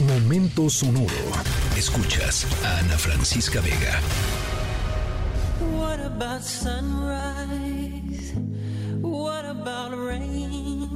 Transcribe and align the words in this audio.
Momento 0.00 0.68
sonoro. 0.68 1.08
Escuchas 1.74 2.44
Ana 2.62 2.98
Francisca 2.98 3.62
Vega. 3.62 3.98
What 5.72 6.00
about 6.00 6.42
sunrise? 6.42 8.34
What 9.00 9.46
about 9.46 9.96
rain? 9.96 10.90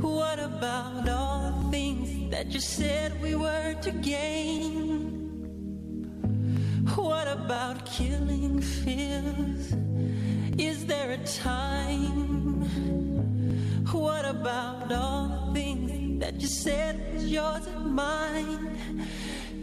What 0.00 0.38
about 0.38 1.06
all 1.06 1.52
the 1.64 1.70
things 1.70 2.30
that 2.30 2.50
you 2.50 2.60
said 2.60 3.12
we 3.20 3.34
were 3.34 3.74
to 3.82 3.90
gain? 3.90 5.12
What 6.96 7.28
about 7.28 7.84
killing 7.84 8.62
fears? 8.62 9.74
Is 10.56 10.86
there 10.86 11.10
a 11.10 11.18
time? 11.18 12.64
What 13.92 14.24
about 14.24 14.90
all 14.90 15.28
the 15.52 15.60
things 15.60 15.83
that 16.18 16.40
you 16.40 16.48
said 16.48 17.00
was 17.14 17.30
yours 17.30 17.66
and 17.66 17.94
mine? 17.94 18.78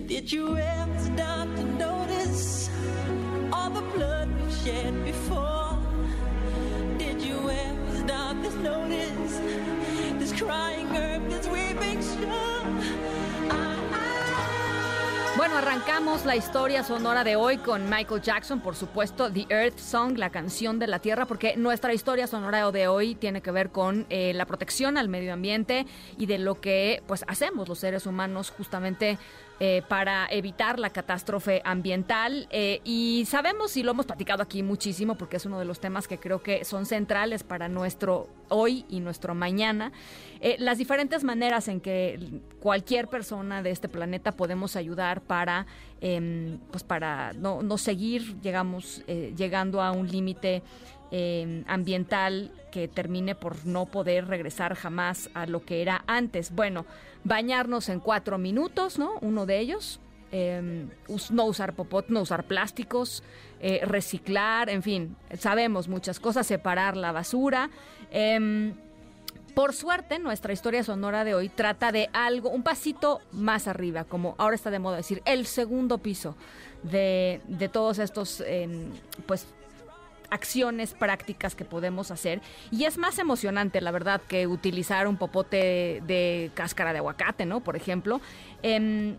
Did 0.06 0.32
you 0.32 0.58
ever 0.58 1.00
stop 1.00 1.48
to 1.56 1.64
notice 1.64 2.70
all 3.54 3.70
the 3.70 3.82
blood 3.96 4.30
we've 4.40 4.56
shed 4.64 5.06
before? 5.06 5.78
Did 6.98 7.22
you 7.22 7.50
ever 7.50 7.96
stop 8.04 8.42
to 8.44 8.52
notice 8.60 9.40
this 10.20 10.34
crying 10.34 10.88
earth, 10.96 11.30
this 11.30 11.48
weeping 11.48 12.01
Bueno, 15.52 15.68
arrancamos 15.68 16.24
la 16.24 16.38
historia 16.38 16.82
sonora 16.82 17.26
de 17.26 17.36
hoy 17.36 17.58
con 17.58 17.90
Michael 17.90 18.22
Jackson, 18.22 18.62
por 18.62 18.74
supuesto, 18.74 19.30
The 19.30 19.48
Earth 19.50 19.80
Song, 19.80 20.18
la 20.18 20.30
canción 20.30 20.80
de 20.80 20.88
la 20.88 21.00
Tierra, 21.00 21.26
porque 21.26 21.58
nuestra 21.58 21.94
historia 21.94 22.26
sonora 22.26 22.72
de 22.72 22.88
hoy 22.88 23.16
tiene 23.16 23.42
que 23.42 23.52
ver 23.52 23.70
con 23.70 24.06
eh, 24.10 24.32
la 24.34 24.46
protección 24.46 24.98
al 24.98 25.10
medio 25.10 25.34
ambiente 25.34 25.86
y 26.18 26.26
de 26.26 26.38
lo 26.38 26.62
que 26.62 27.04
pues 27.06 27.26
hacemos 27.28 27.68
los 27.68 27.80
seres 27.80 28.06
humanos 28.06 28.50
justamente 28.50 29.18
eh, 29.60 29.84
para 29.90 30.26
evitar 30.32 30.80
la 30.80 30.90
catástrofe 30.90 31.62
ambiental. 31.66 32.48
eh, 32.50 32.80
y 32.86 33.26
sabemos 33.28 33.76
y 33.76 33.84
lo 33.84 33.92
hemos 33.92 34.06
platicado 34.06 34.42
aquí 34.44 34.64
muchísimo 34.64 35.16
porque 35.16 35.36
es 35.36 35.46
uno 35.46 35.60
de 35.60 35.66
los 35.66 35.82
temas 35.82 36.08
que 36.08 36.18
creo 36.18 36.42
que 36.42 36.64
son 36.64 36.86
centrales 36.86 37.44
para 37.44 37.68
nuestro 37.68 38.30
hoy 38.52 38.86
y 38.90 39.00
nuestro 39.00 39.34
mañana. 39.34 39.92
Eh, 40.42 40.56
las 40.60 40.78
diferentes 40.78 41.24
maneras 41.24 41.68
en 41.68 41.82
que 41.82 42.42
cualquier 42.60 43.08
persona 43.08 43.64
de 43.64 43.72
este 43.72 43.90
planeta 43.90 44.34
podemos 44.34 44.76
ayudar 44.76 45.22
para, 45.22 45.66
em, 46.02 46.60
pues 46.70 46.84
para 46.84 47.34
no, 47.34 47.64
no 47.64 47.78
seguir 47.78 48.40
llegamos, 48.42 49.04
eh, 49.08 49.34
llegando 49.36 49.82
a 49.82 49.92
un 49.92 50.08
límite 50.08 50.62
eh, 51.14 51.64
ambiental 51.68 52.52
que 52.72 52.88
termine 52.88 53.36
por 53.36 53.66
no 53.66 53.86
poder 53.86 54.28
regresar 54.28 54.76
jamás 54.76 55.30
a 55.34 55.46
lo 55.46 55.66
que 55.66 55.82
era 55.82 56.04
antes. 56.08 56.52
Bueno, 56.52 56.86
bañarnos 57.24 57.90
en 57.90 58.00
cuatro 58.00 58.38
minutos, 58.38 58.98
¿no? 58.98 59.20
Uno 59.22 59.46
de 59.46 59.60
ellos. 59.60 60.00
Us- 61.08 61.32
no 61.32 61.46
usar 61.46 61.74
popot, 61.74 62.08
no 62.10 62.22
usar 62.22 62.44
plásticos, 62.46 63.24
eh, 63.60 63.82
reciclar, 63.84 64.70
en 64.70 64.82
fin, 64.82 65.16
sabemos 65.38 65.88
muchas 65.88 66.20
cosas, 66.20 66.48
separar 66.48 66.96
la 66.98 67.12
basura. 67.12 67.70
em, 68.12 68.74
por 69.56 69.74
suerte, 69.74 70.18
nuestra 70.20 70.54
historia 70.54 70.84
sonora 70.84 71.24
de 71.26 71.36
hoy 71.36 71.50
trata 71.50 71.92
de 71.92 72.10
algo, 72.14 72.50
un 72.50 72.64
pasito 72.64 73.20
más 73.34 73.68
arriba, 73.68 74.06
como 74.06 74.36
ahora 74.38 74.56
está 74.56 74.72
de 74.72 74.80
moda 74.80 74.98
decir, 74.98 75.22
el 75.26 75.46
segundo 75.46 75.98
piso 75.98 76.36
de, 76.84 77.42
de 77.48 77.68
todos 77.70 78.00
estos, 78.00 78.42
em, 78.48 78.92
pues, 79.26 79.46
acciones 80.30 80.94
prácticas 80.94 81.56
que 81.56 81.66
podemos 81.66 82.10
hacer. 82.12 82.42
Y 82.72 82.86
es 82.86 82.98
más 82.98 83.20
emocionante, 83.20 83.82
la 83.82 83.92
verdad, 83.92 84.22
que 84.28 84.48
utilizar 84.48 85.06
un 85.08 85.18
popote 85.18 86.02
de 86.08 86.52
cáscara 86.54 86.94
de 86.94 87.00
aguacate, 87.00 87.46
¿no? 87.46 87.60
Por 87.60 87.76
ejemplo. 87.76 88.22
Em, 88.64 89.18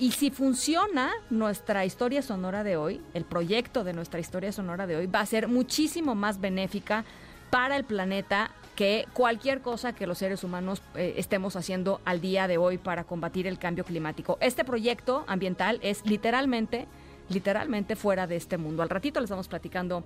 y 0.00 0.12
si 0.12 0.30
funciona 0.30 1.12
nuestra 1.28 1.84
historia 1.84 2.22
sonora 2.22 2.64
de 2.64 2.78
hoy, 2.78 3.02
el 3.12 3.26
proyecto 3.26 3.84
de 3.84 3.92
nuestra 3.92 4.18
historia 4.18 4.50
sonora 4.50 4.86
de 4.86 4.96
hoy 4.96 5.06
va 5.06 5.20
a 5.20 5.26
ser 5.26 5.46
muchísimo 5.46 6.14
más 6.14 6.40
benéfica 6.40 7.04
para 7.50 7.76
el 7.76 7.84
planeta 7.84 8.50
que 8.76 9.06
cualquier 9.12 9.60
cosa 9.60 9.94
que 9.94 10.06
los 10.06 10.16
seres 10.16 10.42
humanos 10.42 10.80
eh, 10.94 11.14
estemos 11.18 11.54
haciendo 11.54 12.00
al 12.06 12.22
día 12.22 12.48
de 12.48 12.56
hoy 12.56 12.78
para 12.78 13.04
combatir 13.04 13.46
el 13.46 13.58
cambio 13.58 13.84
climático. 13.84 14.38
Este 14.40 14.64
proyecto 14.64 15.24
ambiental 15.26 15.78
es 15.82 16.06
literalmente, 16.06 16.88
literalmente 17.28 17.94
fuera 17.94 18.26
de 18.26 18.36
este 18.36 18.56
mundo. 18.56 18.82
Al 18.82 18.88
ratito 18.88 19.20
les 19.20 19.28
vamos 19.28 19.48
platicando 19.48 20.04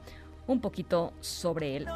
un 0.48 0.60
poquito 0.60 1.12
sobre 1.20 1.76
él. 1.76 1.86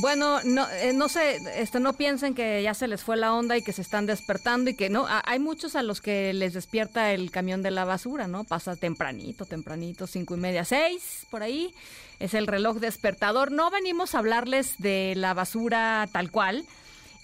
Bueno, 0.00 0.40
no, 0.44 0.68
eh, 0.70 0.92
no 0.92 1.08
sé, 1.08 1.40
este, 1.56 1.80
no 1.80 1.92
piensen 1.92 2.32
que 2.32 2.62
ya 2.62 2.72
se 2.72 2.86
les 2.86 3.02
fue 3.02 3.16
la 3.16 3.34
onda 3.34 3.56
y 3.56 3.62
que 3.62 3.72
se 3.72 3.82
están 3.82 4.06
despertando 4.06 4.70
y 4.70 4.74
que 4.74 4.90
no, 4.90 5.06
hay 5.08 5.40
muchos 5.40 5.74
a 5.74 5.82
los 5.82 6.00
que 6.00 6.32
les 6.34 6.52
despierta 6.54 7.12
el 7.12 7.32
camión 7.32 7.62
de 7.62 7.72
la 7.72 7.84
basura, 7.84 8.28
¿no? 8.28 8.44
Pasa 8.44 8.76
tempranito, 8.76 9.44
tempranito, 9.44 10.06
cinco 10.06 10.36
y 10.36 10.38
media, 10.38 10.64
seis, 10.64 11.26
por 11.30 11.42
ahí, 11.42 11.74
es 12.20 12.34
el 12.34 12.46
reloj 12.46 12.78
despertador. 12.78 13.50
No 13.50 13.70
venimos 13.70 14.14
a 14.14 14.18
hablarles 14.18 14.78
de 14.78 15.14
la 15.16 15.34
basura 15.34 16.08
tal 16.12 16.30
cual, 16.30 16.64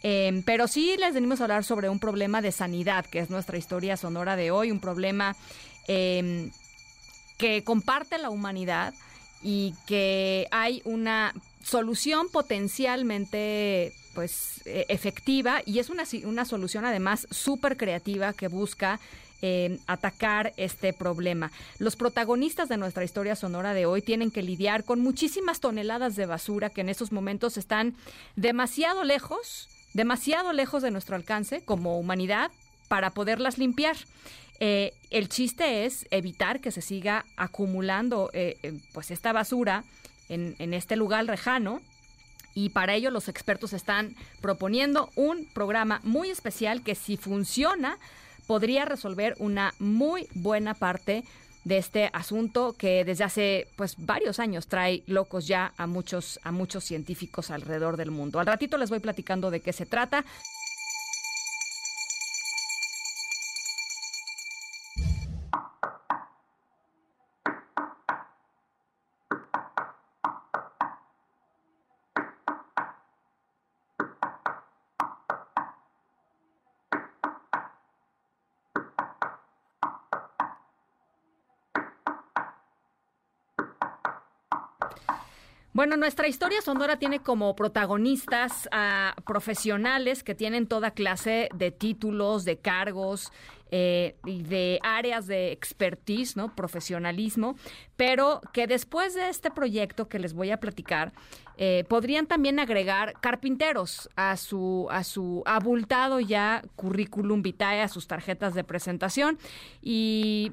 eh, 0.03 0.43
pero 0.45 0.67
sí 0.67 0.97
les 0.99 1.15
venimos 1.15 1.41
a 1.41 1.45
hablar 1.45 1.63
sobre 1.63 1.89
un 1.89 2.01
problema 2.01 2.43
de 2.43 2.51
sanidad, 2.51 3.07
que 3.07 3.21
es 3.21 3.31
nuestra 3.31 3.57
historia 3.57 3.97
sonora 3.97 4.35
de 4.35 4.51
hoy, 4.51 4.73
un 4.73 4.81
problema 4.81 5.37
eh, 5.87 6.51
que 7.39 7.63
comparte 7.63 8.19
la 8.19 8.31
humanidad 8.31 8.95
y 9.45 9.75
que 9.87 10.49
hay 10.51 10.83
una 10.85 11.33
solución 11.63 12.29
potencialmente 12.31 13.93
pues 14.15 14.63
eh, 14.65 14.87
efectiva 14.89 15.63
y 15.67 15.79
es 15.79 15.91
una, 15.91 16.05
una 16.25 16.45
solución 16.45 16.85
además 16.85 17.27
súper 17.31 17.77
creativa 17.77 18.33
que 18.33 18.49
busca 18.49 18.99
eh, 19.43 19.79
atacar 19.87 20.55
este 20.57 20.95
problema. 20.95 21.53
Los 21.79 21.97
protagonistas 21.97 22.71
de 22.71 22.79
nuestra 22.79 23.05
historia 23.05 23.37
sonora 23.37 23.75
de 23.75 23.85
hoy 23.85 24.01
tienen 24.01 24.31
que 24.31 24.43
lidiar 24.43 24.85
con 24.85 25.01
muchísimas 25.01 25.61
toneladas 25.61 26.17
de 26.17 26.25
basura 26.25 26.71
que 26.71 26.81
en 26.81 26.89
estos 26.89 27.13
momentos 27.13 27.59
están 27.59 27.95
demasiado 28.37 29.05
lejos, 29.05 29.69
demasiado 29.93 30.55
lejos 30.55 30.83
de 30.83 30.91
nuestro 30.91 31.17
alcance 31.17 31.63
como 31.63 31.99
humanidad 31.99 32.51
para 32.89 33.11
poderlas 33.11 33.59
limpiar. 33.59 33.97
Eh, 34.61 34.93
el 35.11 35.29
chiste 35.29 35.85
es 35.85 36.07
evitar 36.11 36.61
que 36.61 36.71
se 36.71 36.81
siga 36.81 37.25
acumulando 37.37 38.31
eh, 38.33 38.57
eh, 38.63 38.73
pues 38.93 39.11
esta 39.11 39.33
basura 39.33 39.85
en, 40.29 40.55
en 40.59 40.75
este 40.75 40.97
lugar 40.97 41.25
lejano 41.25 41.81
y 42.55 42.69
para 42.71 42.95
ello 42.95 43.11
los 43.11 43.29
expertos 43.29 43.73
están 43.73 44.15
proponiendo 44.41 45.11
un 45.17 45.45
programa 45.47 46.01
muy 46.05 46.31
especial 46.31 46.83
que 46.83 46.95
si 46.95 47.17
funciona 47.17 47.99
podría 48.47 48.85
resolver 48.85 49.35
una 49.39 49.75
muy 49.79 50.29
buena 50.35 50.75
parte 50.75 51.25
de 51.65 51.79
este 51.79 52.11
asunto 52.13 52.75
que 52.79 53.05
desde 53.05 53.25
hace 53.25 53.69
pues 53.77 53.97
varios 53.99 54.39
años 54.39 54.67
trae 54.67 55.03
locos 55.07 55.47
ya 55.47 55.73
a 55.77 55.87
muchos 55.87 56.39
a 56.45 56.53
muchos 56.53 56.85
científicos 56.85 57.51
alrededor 57.51 57.97
del 57.97 58.11
mundo. 58.11 58.39
Al 58.39 58.47
ratito 58.47 58.77
les 58.77 58.91
voy 58.91 59.01
platicando 59.01 59.51
de 59.51 59.61
qué 59.61 59.73
se 59.73 59.87
trata. 59.87 60.25
Bueno, 85.75 85.97
nuestra 85.97 86.29
historia 86.29 86.63
sonora 86.63 87.01
tiene 87.01 87.19
como 87.19 87.57
protagonistas 87.57 88.69
a 88.71 89.17
profesionales 89.27 90.23
que 90.23 90.37
tienen 90.37 90.69
toda 90.69 90.93
clase 90.93 91.49
de 91.53 91.73
títulos, 91.73 92.45
de 92.45 92.59
cargos 92.59 93.33
eh, 93.73 94.15
y 94.25 94.45
de 94.45 94.79
áreas 94.85 95.27
de 95.27 95.51
expertise, 95.51 96.37
¿no? 96.37 96.55
Profesionalismo, 96.55 97.57
pero 97.97 98.41
que 98.53 98.69
después 98.69 99.15
de 99.15 99.29
este 99.29 99.51
proyecto 99.51 100.09
que 100.09 100.21
les 100.21 100.33
voy 100.33 100.53
a 100.53 100.61
platicar, 100.61 101.13
eh, 101.57 101.83
podrían 101.89 102.29
también 102.29 102.61
agregar 102.61 103.15
carpinteros 103.21 104.09
a 104.15 104.37
su, 104.37 104.87
a 104.93 105.03
su 105.03 105.43
abultado 105.45 106.21
ya 106.21 106.63
currículum 106.77 107.43
vitae, 107.43 107.83
a 107.83 107.89
sus 107.89 108.07
tarjetas 108.07 108.55
de 108.55 108.63
presentación 108.63 109.39
y 109.83 110.53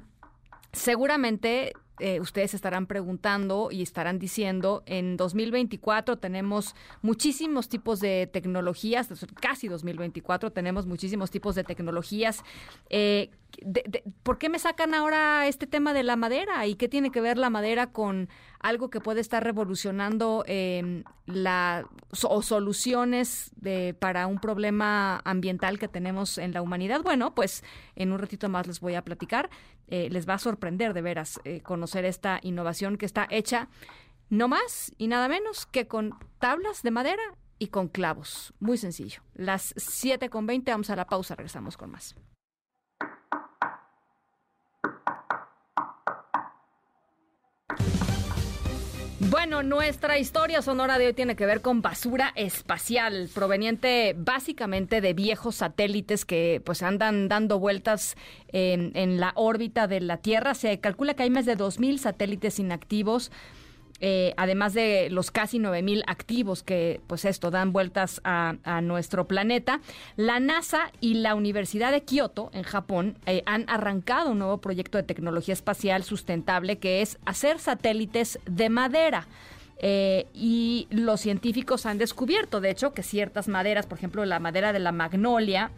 seguramente 0.73 1.73
eh, 2.01 2.19
ustedes 2.19 2.53
estarán 2.53 2.87
preguntando 2.87 3.69
y 3.71 3.81
estarán 3.81 4.19
diciendo, 4.19 4.83
en 4.85 5.17
2024 5.17 6.17
tenemos 6.17 6.75
muchísimos 7.01 7.69
tipos 7.69 7.99
de 7.99 8.27
tecnologías, 8.31 9.09
casi 9.39 9.67
2024 9.67 10.51
tenemos 10.51 10.87
muchísimos 10.87 11.29
tipos 11.29 11.55
de 11.55 11.63
tecnologías. 11.63 12.43
Eh, 12.89 13.29
¿Por 14.23 14.37
qué 14.37 14.49
me 14.49 14.59
sacan 14.59 14.93
ahora 14.93 15.47
este 15.47 15.67
tema 15.67 15.93
de 15.93 16.03
la 16.03 16.15
madera? 16.15 16.65
¿Y 16.67 16.75
qué 16.75 16.87
tiene 16.87 17.11
que 17.11 17.21
ver 17.21 17.37
la 17.37 17.49
madera 17.49 17.91
con 17.91 18.29
algo 18.59 18.89
que 18.89 18.99
puede 18.99 19.21
estar 19.21 19.43
revolucionando 19.43 20.43
eh, 20.47 21.03
la, 21.25 21.85
o 22.23 22.41
soluciones 22.41 23.51
para 23.99 24.27
un 24.27 24.39
problema 24.39 25.21
ambiental 25.25 25.79
que 25.79 25.87
tenemos 25.87 26.37
en 26.37 26.53
la 26.53 26.61
humanidad? 26.61 27.01
Bueno, 27.01 27.35
pues 27.35 27.63
en 27.95 28.11
un 28.11 28.19
ratito 28.19 28.49
más 28.49 28.67
les 28.67 28.79
voy 28.79 28.95
a 28.95 29.03
platicar. 29.03 29.49
Eh, 29.87 30.09
les 30.09 30.27
va 30.27 30.35
a 30.35 30.39
sorprender 30.39 30.93
de 30.93 31.01
veras 31.01 31.39
eh, 31.43 31.61
conocer 31.61 32.05
esta 32.05 32.39
innovación 32.43 32.97
que 32.97 33.05
está 33.05 33.27
hecha 33.29 33.67
no 34.29 34.47
más 34.47 34.93
y 34.97 35.07
nada 35.07 35.27
menos 35.27 35.65
que 35.65 35.87
con 35.87 36.17
tablas 36.39 36.81
de 36.81 36.91
madera 36.91 37.21
y 37.59 37.67
con 37.67 37.89
clavos. 37.89 38.53
Muy 38.59 38.77
sencillo. 38.77 39.21
Las 39.33 39.73
7 39.75 40.29
con 40.29 40.47
20, 40.47 40.71
vamos 40.71 40.89
a 40.89 40.95
la 40.95 41.05
pausa, 41.05 41.35
regresamos 41.35 41.75
con 41.75 41.91
más. 41.91 42.15
Bueno, 49.29 49.61
nuestra 49.61 50.17
historia 50.17 50.63
sonora 50.63 50.97
de 50.97 51.05
hoy 51.05 51.13
tiene 51.13 51.35
que 51.35 51.45
ver 51.45 51.61
con 51.61 51.83
basura 51.83 52.33
espacial, 52.35 53.29
proveniente 53.31 54.15
básicamente 54.17 54.99
de 54.99 55.13
viejos 55.13 55.57
satélites 55.57 56.25
que 56.25 56.59
pues 56.65 56.81
andan 56.81 57.27
dando 57.27 57.59
vueltas 57.59 58.17
en, 58.47 58.91
en 58.95 59.19
la 59.19 59.33
órbita 59.35 59.85
de 59.85 60.01
la 60.01 60.17
Tierra. 60.17 60.55
Se 60.55 60.79
calcula 60.79 61.13
que 61.13 61.21
hay 61.21 61.29
más 61.29 61.45
de 61.45 61.55
2.000 61.55 61.99
satélites 61.99 62.57
inactivos 62.57 63.31
eh, 64.03 64.33
además 64.35 64.73
de 64.73 65.09
los 65.11 65.29
casi 65.29 65.59
9.000 65.59 66.03
activos 66.07 66.63
que, 66.63 66.99
pues 67.05 67.23
esto, 67.23 67.51
dan 67.51 67.71
vueltas 67.71 68.19
a, 68.23 68.55
nuestro 68.81 69.27
planeta, 69.27 69.79
la 70.15 70.39
NASA 70.39 70.91
y 71.01 71.15
la 71.15 71.35
Universidad 71.35 71.91
de 71.91 72.01
Kioto, 72.01 72.49
en 72.53 72.63
Japón, 72.63 73.17
eh, 73.27 73.43
han 73.45 73.69
arrancado 73.69 74.31
un 74.31 74.39
nuevo 74.39 74.57
proyecto 74.57 74.97
de 74.97 75.03
tecnología 75.03 75.53
espacial 75.53 76.03
sustentable 76.03 76.79
que 76.79 77.01
es 77.01 77.19
hacer 77.25 77.59
satélites 77.59 78.39
de 78.45 78.69
madera. 78.69 79.27
Eh, 79.83 80.27
y 80.33 80.87
los 80.89 81.21
científicos 81.21 81.85
han 81.85 81.97
descubierto, 81.97 82.59
de 82.59 82.71
hecho, 82.71 82.93
que 82.93 83.03
ciertas 83.03 83.47
maderas, 83.47 83.85
por 83.85 83.97
ejemplo, 83.97 84.25
la 84.25 84.39
madera 84.39 84.73
de 84.73 84.79
la 84.79 84.91
magnolia, 84.91 85.71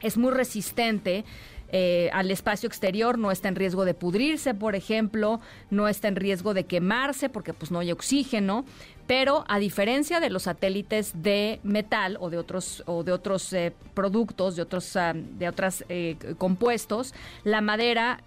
es 0.00 0.16
muy 0.16 0.32
resistente 0.32 1.24
eh, 1.68 2.10
al 2.12 2.30
espacio 2.30 2.66
exterior, 2.66 3.18
no 3.18 3.30
está 3.30 3.48
en 3.48 3.56
riesgo 3.56 3.84
de 3.84 3.94
pudrirse, 3.94 4.54
por 4.54 4.74
ejemplo, 4.74 5.40
no 5.70 5.88
está 5.88 6.08
en 6.08 6.16
riesgo 6.16 6.54
de 6.54 6.64
quemarse 6.64 7.28
porque 7.28 7.52
pues 7.52 7.70
no 7.70 7.80
hay 7.80 7.92
oxígeno, 7.92 8.64
pero 9.06 9.44
a 9.48 9.58
diferencia 9.58 10.20
de 10.20 10.30
los 10.30 10.44
satélites 10.44 11.12
de 11.22 11.60
metal 11.62 12.16
o 12.20 12.30
de 12.30 12.38
otros 12.38 12.82
o 12.86 13.02
de 13.02 13.12
otros 13.12 13.52
eh, 13.52 13.72
productos, 13.94 14.56
de 14.56 14.62
otros 14.62 14.96
ah, 14.96 15.12
de 15.14 15.48
otros 15.48 15.84
eh, 15.88 16.16
compuestos, 16.38 17.14
la 17.44 17.60
madera 17.60 18.22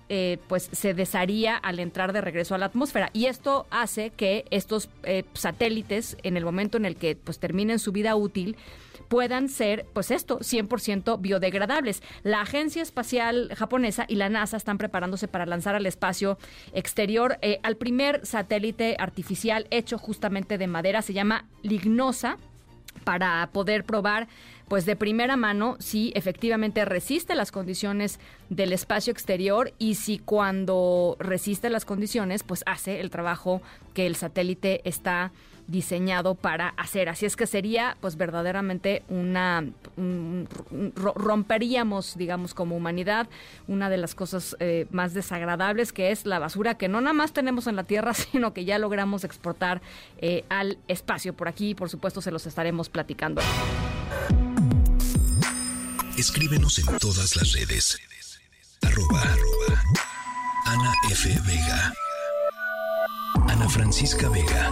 pues 0.47 0.69
se 0.71 0.93
desharía 0.93 1.57
al 1.57 1.79
entrar 1.79 2.13
de 2.13 2.21
regreso 2.21 2.55
a 2.55 2.57
la 2.57 2.67
atmósfera 2.67 3.09
y 3.13 3.25
esto 3.25 3.65
hace 3.71 4.11
que 4.11 4.45
estos 4.51 4.89
satélites 5.33 6.17
en 6.23 6.37
el 6.37 6.45
momento 6.45 6.77
en 6.77 6.85
el 6.85 6.95
que 6.95 7.15
pues 7.15 7.39
terminen 7.39 7.77
su 7.77 7.91
vida 7.91 8.15
útil 8.15 8.55
puedan 9.07 9.49
ser, 9.49 9.85
pues 9.93 10.11
esto, 10.11 10.39
100% 10.39 11.19
biodegradables. 11.19 12.01
La 12.23 12.41
Agencia 12.41 12.81
Espacial 12.81 13.49
Japonesa 13.55 14.05
y 14.07 14.15
la 14.15 14.29
NASA 14.29 14.57
están 14.57 14.77
preparándose 14.77 15.27
para 15.27 15.45
lanzar 15.45 15.75
al 15.75 15.85
espacio 15.85 16.37
exterior 16.73 17.37
eh, 17.41 17.59
al 17.63 17.77
primer 17.77 18.25
satélite 18.25 18.95
artificial 18.99 19.67
hecho 19.71 19.97
justamente 19.97 20.57
de 20.57 20.66
madera, 20.67 21.01
se 21.01 21.13
llama 21.13 21.45
Lignosa, 21.63 22.37
para 23.03 23.49
poder 23.53 23.83
probar 23.83 24.27
pues 24.67 24.85
de 24.85 24.95
primera 24.95 25.37
mano 25.37 25.77
si 25.79 26.11
efectivamente 26.15 26.83
resiste 26.83 27.35
las 27.35 27.51
condiciones 27.51 28.19
del 28.49 28.73
espacio 28.73 29.11
exterior 29.11 29.73
y 29.77 29.95
si 29.95 30.19
cuando 30.19 31.15
resiste 31.19 31.69
las 31.69 31.85
condiciones 31.85 32.43
pues 32.43 32.63
hace 32.65 32.99
el 32.99 33.09
trabajo 33.09 33.61
que 33.93 34.07
el 34.07 34.15
satélite 34.15 34.81
está 34.83 35.31
diseñado 35.67 36.35
para 36.35 36.69
hacer. 36.69 37.09
Así 37.09 37.25
es 37.25 37.35
que 37.35 37.45
sería 37.45 37.97
pues 38.01 38.15
verdaderamente 38.15 39.03
una... 39.09 39.65
romperíamos, 40.95 42.17
digamos, 42.17 42.53
como 42.53 42.75
humanidad 42.75 43.27
una 43.67 43.89
de 43.89 43.97
las 43.97 44.15
cosas 44.15 44.55
eh, 44.59 44.87
más 44.91 45.13
desagradables 45.13 45.91
que 45.91 46.11
es 46.11 46.25
la 46.25 46.39
basura 46.39 46.77
que 46.77 46.87
no 46.87 47.01
nada 47.01 47.13
más 47.13 47.33
tenemos 47.33 47.67
en 47.67 47.75
la 47.75 47.83
Tierra, 47.83 48.13
sino 48.31 48.53
que 48.53 48.65
ya 48.65 48.79
logramos 48.79 49.23
exportar 49.23 49.81
eh, 50.19 50.45
al 50.49 50.77
espacio. 50.87 51.33
Por 51.33 51.47
aquí, 51.47 51.75
por 51.75 51.89
supuesto, 51.89 52.21
se 52.21 52.31
los 52.31 52.45
estaremos 52.47 52.89
platicando. 52.89 53.41
Escríbenos 56.17 56.79
en 56.79 56.97
todas 56.97 57.35
las 57.35 57.53
redes. 57.53 57.99
Arroba, 58.81 59.21
Ana 60.65 60.93
F. 61.11 61.29
Vega. 61.45 61.93
Ana 63.47 63.69
Francisca 63.69 64.29
Vega 64.29 64.71